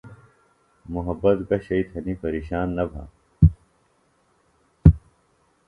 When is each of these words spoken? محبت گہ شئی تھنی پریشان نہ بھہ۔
محبت 0.93 1.37
گہ 1.49 1.57
شئی 1.65 1.81
تھنی 1.89 2.13
پریشان 2.23 2.67
نہ 2.77 2.83
بھہ۔ 2.91 3.03